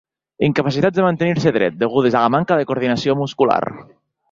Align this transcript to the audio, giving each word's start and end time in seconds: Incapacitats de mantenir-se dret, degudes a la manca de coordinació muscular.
Incapacitats 0.45 0.97
de 0.99 1.05
mantenir-se 1.07 1.53
dret, 1.59 1.77
degudes 1.85 2.17
a 2.19 2.25
la 2.25 2.33
manca 2.37 2.59
de 2.63 2.67
coordinació 2.73 3.17
muscular. 3.23 3.63